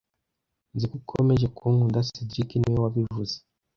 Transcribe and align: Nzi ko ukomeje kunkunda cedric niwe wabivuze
Nzi 0.73 0.85
ko 0.91 0.95
ukomeje 1.01 1.45
kunkunda 1.57 1.99
cedric 2.11 2.49
niwe 2.57 2.77
wabivuze 2.83 3.35